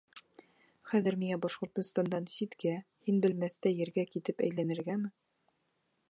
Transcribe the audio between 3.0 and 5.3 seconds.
һин белмәҫтәй ергә китеп әйләнергәме?